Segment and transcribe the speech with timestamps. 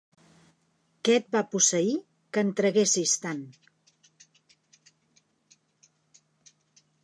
[1.09, 1.91] Què et va posseir,
[2.37, 3.45] que en traguessis tant?